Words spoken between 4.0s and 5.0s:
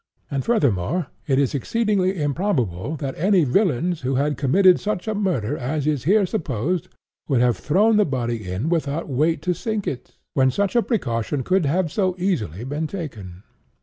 who had committed